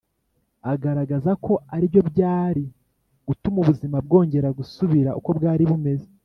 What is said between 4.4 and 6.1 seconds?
gusubira uko bwari bumeze.